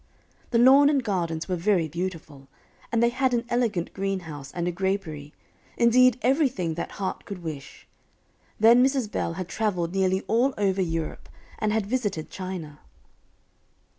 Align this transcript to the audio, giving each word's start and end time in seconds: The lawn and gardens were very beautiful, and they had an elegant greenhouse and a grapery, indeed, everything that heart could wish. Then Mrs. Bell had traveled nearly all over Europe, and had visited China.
The 0.49 0.57
lawn 0.57 0.89
and 0.89 1.03
gardens 1.03 1.47
were 1.47 1.55
very 1.55 1.87
beautiful, 1.87 2.47
and 2.91 3.03
they 3.03 3.09
had 3.09 3.35
an 3.35 3.45
elegant 3.49 3.93
greenhouse 3.93 4.51
and 4.51 4.67
a 4.67 4.71
grapery, 4.71 5.31
indeed, 5.77 6.17
everything 6.23 6.73
that 6.73 6.93
heart 6.93 7.23
could 7.23 7.43
wish. 7.43 7.87
Then 8.59 8.83
Mrs. 8.83 9.11
Bell 9.11 9.33
had 9.33 9.47
traveled 9.47 9.93
nearly 9.93 10.21
all 10.21 10.55
over 10.57 10.81
Europe, 10.81 11.29
and 11.59 11.71
had 11.71 11.85
visited 11.85 12.31
China. 12.31 12.79